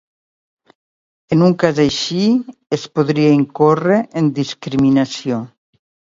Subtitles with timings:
[1.35, 2.23] En un cas així
[2.79, 5.41] es podria incórrer en discriminació.